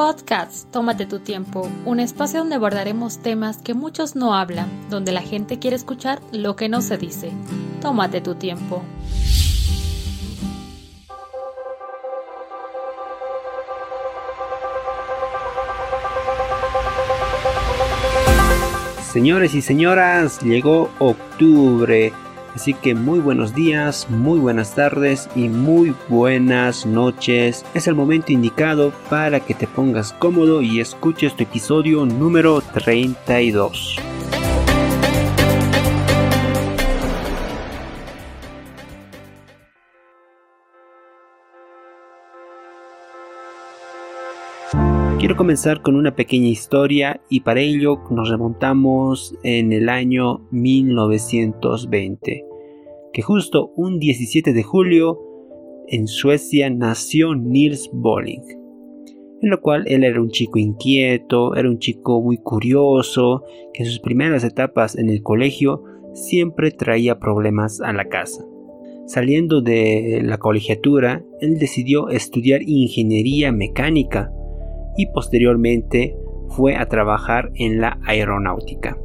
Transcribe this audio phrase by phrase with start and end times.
[0.00, 5.20] Podcast, tómate tu tiempo, un espacio donde abordaremos temas que muchos no hablan, donde la
[5.20, 7.30] gente quiere escuchar lo que no se dice.
[7.82, 8.82] Tómate tu tiempo.
[19.02, 22.14] Señores y señoras, llegó octubre
[22.54, 27.64] Así que muy buenos días, muy buenas tardes y muy buenas noches.
[27.74, 33.98] Es el momento indicado para que te pongas cómodo y escuches tu episodio número 32.
[45.20, 52.46] Quiero comenzar con una pequeña historia y para ello nos remontamos en el año 1920,
[53.12, 55.20] que justo un 17 de julio
[55.88, 58.40] en Suecia nació Nils Bolling,
[59.42, 63.90] en lo cual él era un chico inquieto, era un chico muy curioso, que en
[63.90, 65.82] sus primeras etapas en el colegio
[66.14, 68.42] siempre traía problemas a la casa.
[69.06, 74.32] Saliendo de la colegiatura, él decidió estudiar ingeniería mecánica,
[75.00, 76.14] y posteriormente
[76.48, 78.98] fue a trabajar en la aeronáutica.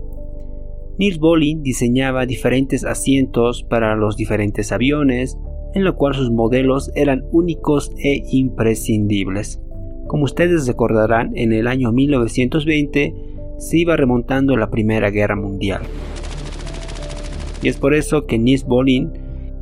[0.98, 5.38] Niels Bolin diseñaba diferentes asientos para los diferentes aviones,
[5.74, 9.62] en lo cual sus modelos eran únicos e imprescindibles.
[10.08, 13.14] Como ustedes recordarán, en el año 1920
[13.58, 15.82] se iba remontando la Primera Guerra Mundial.
[17.62, 19.12] Y es por eso que Niels Bolin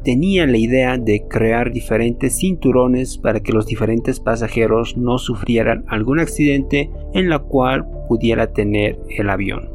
[0.03, 6.19] tenía la idea de crear diferentes cinturones para que los diferentes pasajeros no sufrieran algún
[6.19, 9.69] accidente en la cual pudiera tener el avión.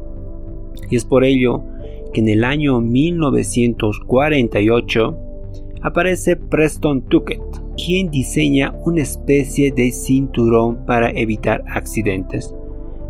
[0.89, 1.63] Y es por ello
[2.13, 5.17] que en el año 1948
[5.81, 7.41] aparece Preston Tuckett,
[7.75, 12.53] quien diseña una especie de cinturón para evitar accidentes,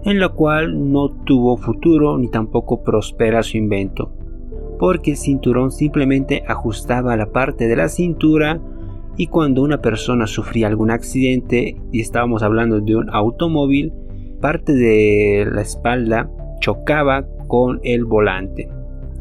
[0.05, 4.13] en la cual no tuvo futuro ni tampoco prospera su invento
[4.79, 8.59] porque el cinturón simplemente ajustaba la parte de la cintura
[9.17, 13.91] y cuando una persona sufría algún accidente y estábamos hablando de un automóvil,
[14.39, 16.31] parte de la espalda
[16.61, 18.69] chocaba con el volante.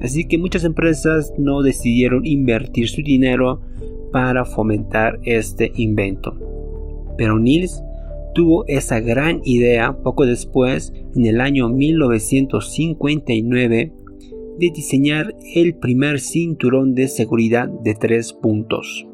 [0.01, 3.61] Así que muchas empresas no decidieron invertir su dinero
[4.13, 6.39] para fomentar este invento.
[7.17, 7.83] Pero Niels
[8.35, 13.93] tuvo esa gran idea poco después, en el año 1959,
[14.59, 19.07] de diseñar el primer cinturón de seguridad de tres puntos,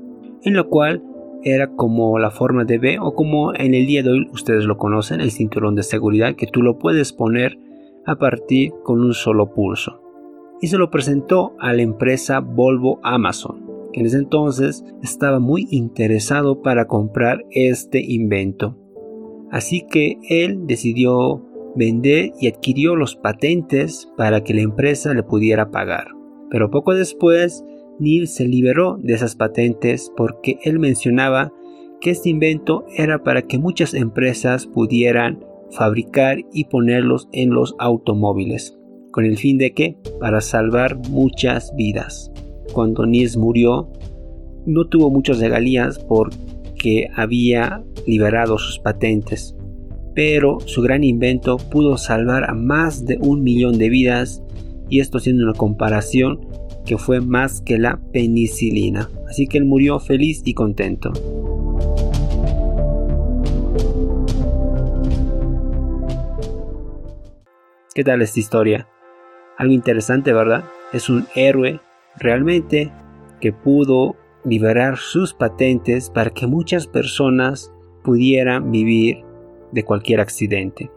[0.42, 1.02] en lo cual
[1.42, 4.78] era como la forma de B o como en el día de hoy ustedes lo
[4.78, 7.58] conocen, el cinturón de seguridad que tú lo puedes poner
[8.06, 10.00] a partir con un solo pulso.
[10.60, 15.66] Y se lo presentó a la empresa Volvo Amazon, que en ese entonces estaba muy
[15.70, 18.78] interesado para comprar este invento.
[19.50, 21.44] Así que él decidió
[21.76, 26.08] vender y adquirió los patentes para que la empresa le pudiera pagar.
[26.50, 27.64] Pero poco después,
[27.98, 31.52] Neil se liberó de esas patentes porque él mencionaba
[32.00, 38.76] que este invento era para que muchas empresas pudieran fabricar y ponerlos en los automóviles,
[39.10, 42.30] con el fin de que para salvar muchas vidas.
[42.72, 43.90] Cuando Niels murió,
[44.66, 49.56] no tuvo muchas regalías porque había liberado sus patentes,
[50.14, 54.42] pero su gran invento pudo salvar a más de un millón de vidas
[54.88, 56.46] y esto siendo una comparación
[56.86, 59.08] que fue más que la penicilina.
[59.28, 61.12] Así que él murió feliz y contento.
[67.94, 68.88] ¿Qué tal esta historia?
[69.56, 70.64] Algo interesante, ¿verdad?
[70.92, 71.80] Es un héroe
[72.16, 72.92] realmente
[73.40, 79.23] que pudo liberar sus patentes para que muchas personas pudieran vivir
[79.74, 80.90] de cualquier accidente.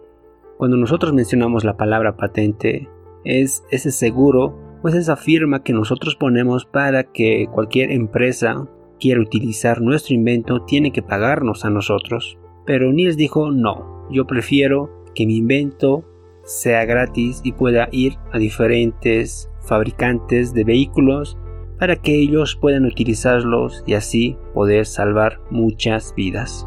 [0.57, 2.87] Cuando nosotros mencionamos la palabra patente,
[3.25, 8.67] es ese seguro pues esa firma que nosotros ponemos para que cualquier empresa
[8.99, 12.37] quiera utilizar nuestro invento tiene que pagarnos a nosotros.
[12.65, 16.05] Pero Niels dijo no, yo prefiero que mi invento
[16.43, 21.37] sea gratis y pueda ir a diferentes fabricantes de vehículos
[21.79, 26.65] para que ellos puedan utilizarlos y así poder salvar muchas vidas.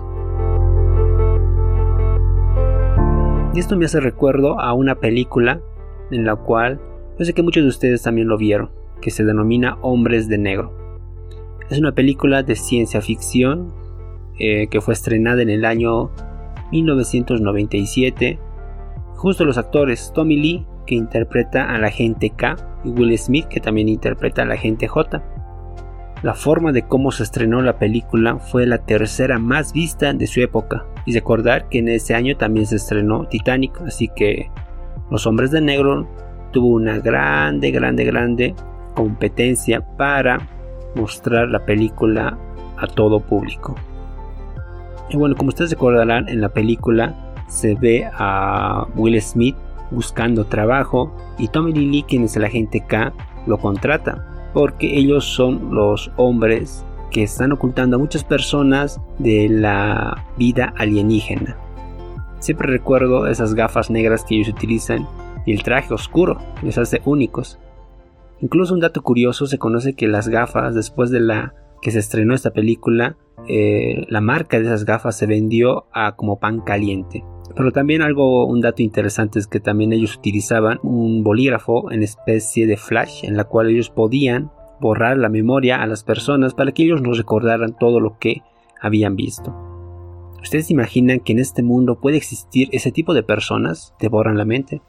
[3.53, 5.61] Y esto me hace recuerdo a una película
[6.13, 6.81] en la cual
[7.19, 8.71] yo sé que muchos de ustedes también lo vieron,
[9.03, 10.73] que se denomina Hombres de Negro.
[11.69, 13.73] Es una película de ciencia ficción
[14.39, 16.11] eh, que fue estrenada en el año
[16.71, 18.39] 1997.
[19.17, 23.61] Justo los actores Tommy Lee, que interpreta a la agente K, y Will Smith, que
[23.61, 25.23] también interpreta a la agente J.
[26.23, 30.41] la forma de cómo se estrenó la película fue la tercera más vista de su
[30.41, 30.85] época.
[31.07, 34.51] Y recordar que en ese año también se estrenó Titanic, así que
[35.11, 36.07] Los Hombres de Negro
[36.53, 38.55] tuvo una grande, grande, grande
[38.95, 40.47] competencia para
[40.95, 42.37] mostrar la película
[42.77, 43.75] a todo público.
[45.09, 49.57] Y bueno, como ustedes recordarán, en la película se ve a Will Smith
[49.91, 53.13] buscando trabajo y Tommy Lee, quien es el agente K,
[53.47, 60.27] lo contrata porque ellos son los hombres que están ocultando a muchas personas de la
[60.37, 61.57] vida alienígena.
[62.39, 65.07] Siempre recuerdo esas gafas negras que ellos utilizan
[65.45, 67.59] y el traje oscuro les hace únicos.
[68.41, 72.35] Incluso un dato curioso se conoce que las gafas después de la que se estrenó
[72.35, 73.17] esta película,
[73.49, 77.25] eh, la marca de esas gafas se vendió a como pan caliente.
[77.57, 82.67] Pero también algo, un dato interesante es que también ellos utilizaban un bolígrafo en especie
[82.67, 84.51] de flash en la cual ellos podían
[84.81, 88.43] borrar la memoria a las personas para que ellos nos recordaran todo lo que
[88.81, 89.55] habían visto.
[90.43, 94.47] ¿Ustedes imaginan que en este mundo puede existir ese tipo de personas que borran la
[94.47, 94.81] mente?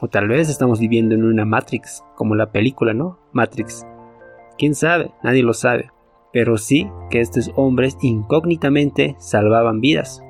[0.00, 3.18] O tal vez estamos viviendo en una Matrix, como la película, ¿no?
[3.32, 3.84] Matrix.
[4.58, 5.12] ¿Quién sabe?
[5.24, 5.90] Nadie lo sabe.
[6.32, 10.22] Pero sí que estos hombres incógnitamente salvaban vidas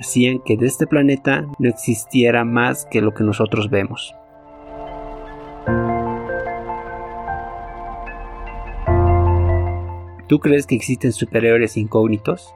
[0.00, 4.14] hacían que de este planeta no existiera más que lo que nosotros vemos.
[10.26, 12.54] ¿Tú crees que existen superhéroes incógnitos?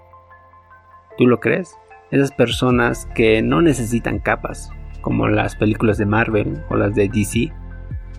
[1.19, 1.77] ¿Tú lo crees?
[2.11, 4.71] Esas personas que no necesitan capas,
[5.01, 7.53] como las películas de Marvel o las de DC,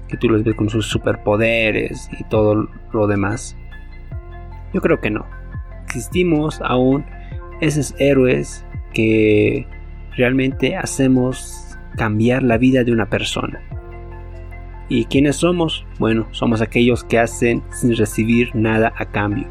[0.08, 3.58] que tú los ves con sus superpoderes y todo lo demás.
[4.74, 5.26] Yo creo que no.
[5.86, 7.06] Existimos aún
[7.62, 8.65] esos héroes
[8.96, 9.68] que
[10.18, 13.62] realmente hacemos cambiar la vida de una persona.
[14.90, 15.86] ¿Y quiénes somos?
[16.00, 19.48] Bueno, somos aquellos que hacen sin recibir nada a cambio.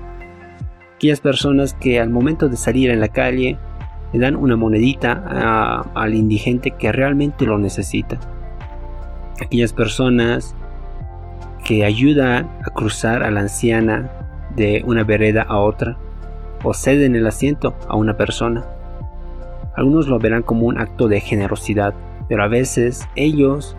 [0.97, 3.59] Aquellas personas que al momento de salir en la calle
[4.13, 8.19] le dan una monedita al indigente que realmente lo necesita.
[9.45, 10.55] Aquellas personas
[11.65, 14.11] que ayudan a cruzar a la anciana
[14.55, 15.99] de una vereda a otra
[16.63, 18.65] o ceden el asiento a una persona.
[19.77, 21.95] Algunos lo verán como un acto de generosidad,
[22.29, 23.77] pero a veces ellos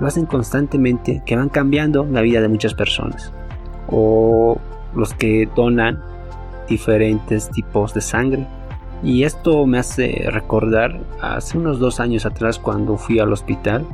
[0.00, 3.32] lo hacen constantemente que van cambiando la vida de muchas personas.
[3.88, 4.58] O
[4.94, 6.02] los que donan
[6.68, 8.46] diferentes tipos de sangre.
[9.02, 13.86] Y esto me hace recordar hace unos dos años atrás cuando fui al hospital.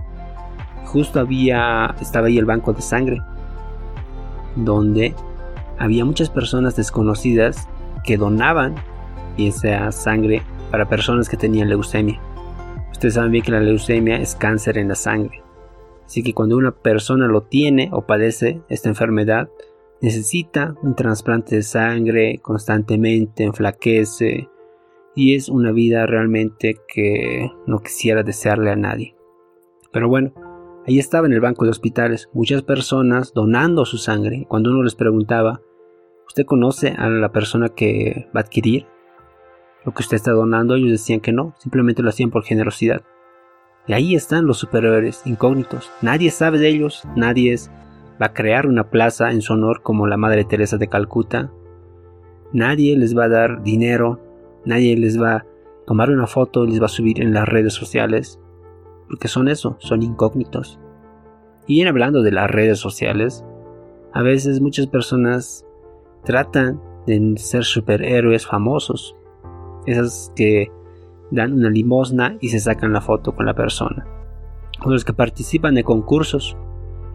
[0.85, 3.20] Justo había, estaba ahí el banco de sangre.
[4.55, 5.14] Donde
[5.79, 7.69] había muchas personas desconocidas
[8.05, 8.76] que donaban
[9.37, 12.20] esa sangre para personas que tenían leucemia.
[12.90, 15.43] Ustedes saben bien que la leucemia es cáncer en la sangre.
[16.05, 19.49] Así que cuando una persona lo tiene o padece esta enfermedad,
[20.00, 24.49] necesita un trasplante de sangre constantemente, enflaquece
[25.14, 29.14] y es una vida realmente que no quisiera desearle a nadie.
[29.93, 30.32] Pero bueno,
[30.87, 34.46] ahí estaba en el banco de hospitales muchas personas donando su sangre.
[34.49, 35.61] Cuando uno les preguntaba,
[36.26, 38.87] ¿usted conoce a la persona que va a adquirir
[39.84, 43.02] lo que usted está donando, ellos decían que no, simplemente lo hacían por generosidad.
[43.86, 45.90] Y ahí están los superhéroes incógnitos.
[46.02, 47.56] Nadie sabe de ellos, nadie
[48.20, 51.50] va a crear una plaza en su honor como la Madre Teresa de Calcuta.
[52.52, 54.20] Nadie les va a dar dinero,
[54.64, 55.46] nadie les va a
[55.87, 58.38] tomar una foto y les va a subir en las redes sociales,
[59.08, 60.78] porque son eso, son incógnitos.
[61.66, 63.44] Y en hablando de las redes sociales,
[64.12, 65.64] a veces muchas personas
[66.25, 69.16] tratan de ser superhéroes famosos,
[69.87, 70.70] esas que
[71.30, 74.06] dan una limosna y se sacan la foto con la persona.
[74.84, 76.56] O los que participan de concursos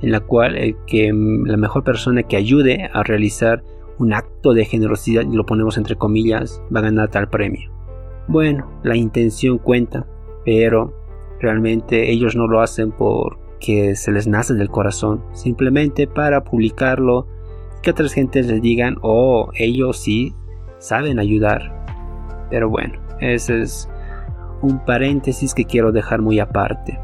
[0.01, 3.63] en la cual el que la mejor persona que ayude a realizar
[3.98, 7.72] un acto de generosidad, y lo ponemos entre comillas, va a ganar tal premio.
[8.27, 10.05] Bueno, la intención cuenta,
[10.43, 10.93] pero
[11.39, 17.27] realmente ellos no lo hacen porque se les nace del corazón, simplemente para publicarlo
[17.77, 20.34] y que otras gentes les digan, oh, ellos sí
[20.79, 21.75] saben ayudar.
[22.50, 23.90] Pero bueno, ese es
[24.62, 27.00] un paréntesis que quiero dejar muy aparte.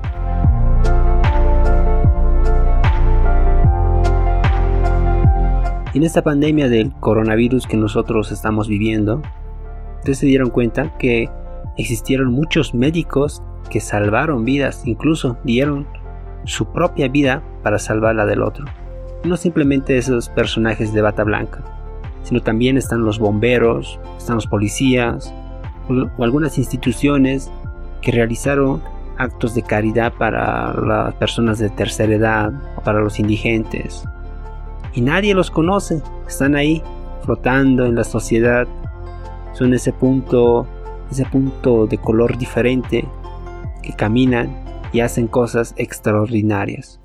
[5.94, 9.22] En esta pandemia del coronavirus que nosotros estamos viviendo,
[9.98, 11.30] ustedes se dieron cuenta que
[11.78, 15.88] existieron muchos médicos que salvaron vidas, incluso dieron
[16.46, 18.66] su propia vida para salvar la del otro.
[19.26, 21.64] No simplemente esos personajes de bata blanca,
[22.24, 25.34] sino también están los bomberos, están los policías
[26.18, 27.52] o algunas instituciones
[28.02, 28.82] que realizaron
[29.18, 32.52] actos de caridad para las personas de tercera edad
[32.84, 34.04] para los indigentes.
[34.94, 36.82] Y nadie los conoce, están ahí
[37.24, 38.68] flotando en la sociedad,
[39.54, 40.66] son ese punto,
[41.12, 43.06] ese punto de color diferente
[43.84, 47.00] que caminan y hacen cosas extraordinarias.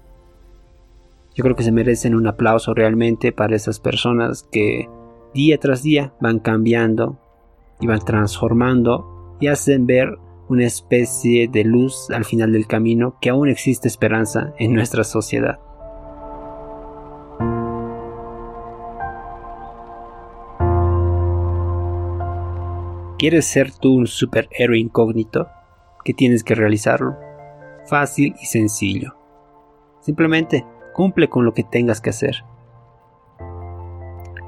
[1.35, 4.89] Yo creo que se merecen un aplauso realmente para esas personas que
[5.35, 7.19] día tras día van cambiando
[7.81, 10.19] y van transformando y hacen ver
[10.49, 15.59] una especie de luz al final del camino que aún existe esperanza en nuestra sociedad.
[23.19, 25.49] ¿Quieres ser tú un superhéroe incógnito?
[26.05, 27.17] ¿Qué tienes que realizarlo?
[27.87, 29.17] Fácil y sencillo.
[30.01, 32.45] Simplemente cumple con lo que tengas que hacer.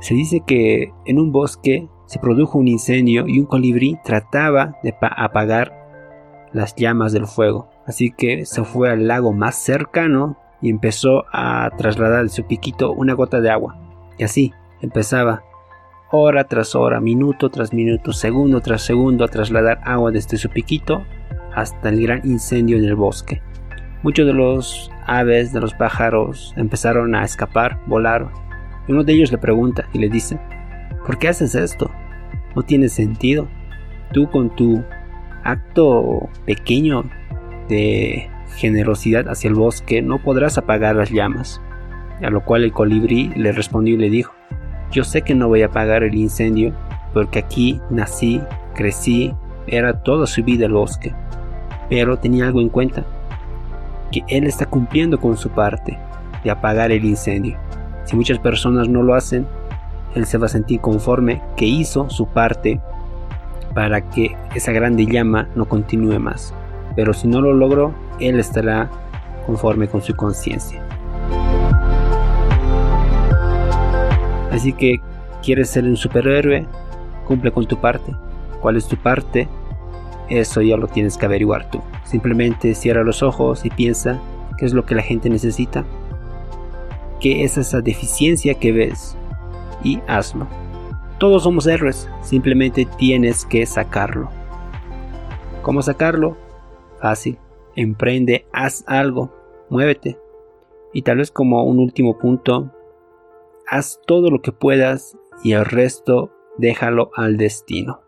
[0.00, 4.94] Se dice que en un bosque se produjo un incendio y un colibrí trataba de
[5.00, 7.68] apagar las llamas del fuego.
[7.86, 12.92] Así que se fue al lago más cercano y empezó a trasladar de su piquito
[12.92, 13.76] una gota de agua.
[14.18, 15.42] Y así empezaba
[16.10, 21.04] hora tras hora, minuto tras minuto, segundo tras segundo a trasladar agua desde su piquito
[21.54, 23.42] hasta el gran incendio en el bosque.
[24.02, 28.30] Muchos de los aves, de los pájaros, empezaron a escapar, volaron.
[28.88, 30.38] Uno de ellos le pregunta y le dice,
[31.06, 31.90] ¿por qué haces esto?
[32.56, 33.48] No tiene sentido.
[34.12, 34.82] Tú con tu
[35.44, 37.04] acto pequeño
[37.68, 41.60] de generosidad hacia el bosque no podrás apagar las llamas.
[42.22, 44.32] A lo cual el colibrí le respondió y le dijo,
[44.90, 46.72] yo sé que no voy a apagar el incendio
[47.12, 48.40] porque aquí nací,
[48.74, 49.34] crecí,
[49.66, 51.14] era toda su vida el bosque.
[51.88, 53.04] Pero tenía algo en cuenta
[54.10, 55.98] que Él está cumpliendo con su parte
[56.42, 57.58] de apagar el incendio.
[58.08, 59.46] Si muchas personas no lo hacen,
[60.14, 62.80] Él se va a sentir conforme que hizo su parte
[63.74, 66.54] para que esa grande llama no continúe más.
[66.96, 68.88] Pero si no lo logró, Él estará
[69.44, 70.82] conforme con su conciencia.
[74.52, 75.02] Así que,
[75.42, 76.66] ¿quieres ser un superhéroe?
[77.26, 78.16] Cumple con tu parte.
[78.62, 79.48] ¿Cuál es tu parte?
[80.30, 81.82] Eso ya lo tienes que averiguar tú.
[82.04, 84.18] Simplemente cierra los ojos y piensa
[84.56, 85.84] qué es lo que la gente necesita,
[87.20, 89.16] qué es esa deficiencia que ves
[89.82, 90.46] y hazlo.
[91.18, 94.30] Todos somos héroes, simplemente tienes que sacarlo.
[95.62, 96.36] ¿Cómo sacarlo?
[97.00, 97.38] Fácil.
[97.74, 99.32] Emprende, haz algo,
[99.68, 100.18] muévete.
[100.92, 102.72] Y tal vez como un último punto,
[103.68, 108.00] haz todo lo que puedas y el resto déjalo al destino.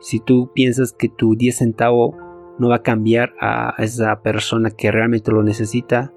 [0.00, 2.16] Si tú piensas que tu 10 centavo
[2.58, 6.12] no va a cambiar a esa persona que realmente lo necesita,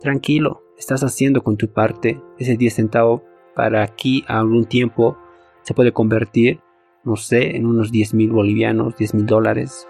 [0.00, 3.22] tranquilo, estás haciendo con tu parte ese 10 centavo
[3.54, 5.16] para aquí a algún tiempo
[5.62, 6.58] se puede convertir,
[7.04, 9.86] no sé, en unos 10 mil bolivianos, 10 mil dólares.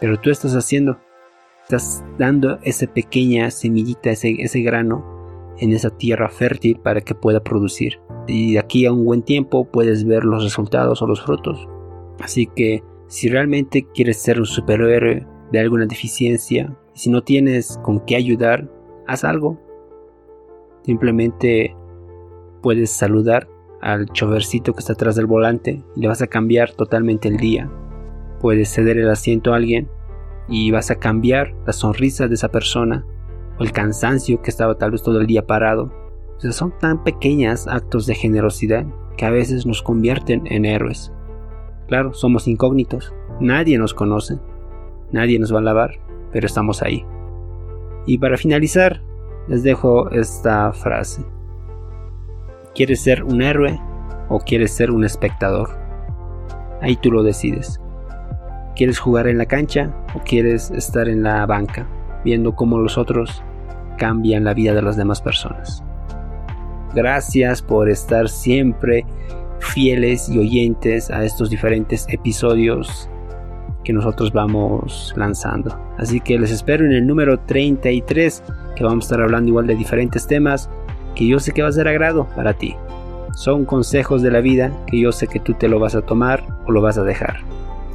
[0.00, 0.98] Pero tú estás haciendo,
[1.62, 7.44] estás dando esa pequeña semillita, ese, ese grano en esa tierra fértil para que pueda
[7.44, 8.00] producir.
[8.26, 11.68] Y de aquí a un buen tiempo puedes ver los resultados o los frutos.
[12.18, 18.00] Así que si realmente quieres ser un superhéroe de alguna deficiencia, si no tienes con
[18.06, 18.68] qué ayudar,
[19.06, 19.60] haz algo.
[20.84, 21.76] Simplemente
[22.62, 23.48] puedes saludar
[23.80, 27.70] al chofercito que está atrás del volante y le vas a cambiar totalmente el día.
[28.40, 29.88] Puedes ceder el asiento a alguien
[30.48, 33.04] y vas a cambiar la sonrisa de esa persona
[33.58, 35.92] o el cansancio que estaba tal vez todo el día parado.
[36.38, 38.86] son tan pequeños actos de generosidad
[39.16, 41.12] que a veces nos convierten en héroes.
[41.86, 44.38] Claro, somos incógnitos, nadie nos conoce,
[45.12, 46.00] nadie nos va a lavar,
[46.32, 47.04] pero estamos ahí.
[48.06, 49.02] Y para finalizar,
[49.48, 51.24] les dejo esta frase.
[52.74, 53.80] ¿Quieres ser un héroe
[54.28, 55.70] o quieres ser un espectador?
[56.80, 57.80] Ahí tú lo decides.
[58.74, 61.86] ¿Quieres jugar en la cancha o quieres estar en la banca,
[62.24, 63.42] viendo cómo los otros
[63.98, 65.84] cambian la vida de las demás personas?
[66.94, 69.04] Gracias por estar siempre
[69.60, 73.08] fieles y oyentes a estos diferentes episodios
[73.84, 75.78] que nosotros vamos lanzando.
[75.98, 78.42] Así que les espero en el número 33,
[78.76, 80.70] que vamos a estar hablando igual de diferentes temas
[81.14, 82.74] que yo sé que va a ser agrado para ti.
[83.34, 86.44] Son consejos de la vida que yo sé que tú te lo vas a tomar
[86.66, 87.38] o lo vas a dejar.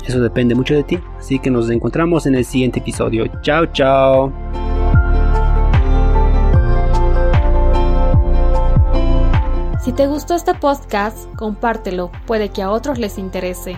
[0.05, 0.99] Eso depende mucho de ti.
[1.17, 3.25] Así que nos encontramos en el siguiente episodio.
[3.41, 4.31] Chao, chao.
[9.87, 13.77] Si te gustó este podcast, compártelo, puede que a otros les interese.